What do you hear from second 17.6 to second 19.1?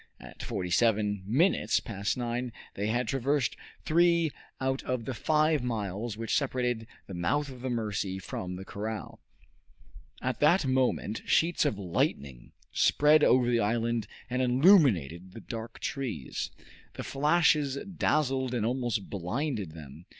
dazzled and almost